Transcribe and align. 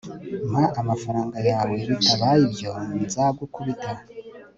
mpa 0.49 0.65
amafaranga 0.81 1.37
yawe 1.49 1.77
bitabaye 1.89 2.41
ibyo 2.47 2.69
nzagukubita 3.03 3.91